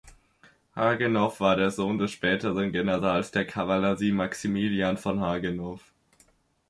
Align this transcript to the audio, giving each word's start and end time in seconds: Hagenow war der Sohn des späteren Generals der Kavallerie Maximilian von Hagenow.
Hagenow 0.75 1.39
war 1.39 1.55
der 1.57 1.69
Sohn 1.69 1.99
des 1.99 2.09
späteren 2.09 2.71
Generals 2.71 3.29
der 3.29 3.45
Kavallerie 3.45 4.11
Maximilian 4.13 4.97
von 4.97 5.21
Hagenow. 5.21 5.79